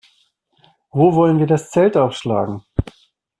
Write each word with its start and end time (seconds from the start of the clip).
Wo 0.89 1.13
wollen 1.15 1.37
wir 1.37 1.45
das 1.45 1.69
Zelt 1.69 1.95
aufschlagen? 1.95 2.63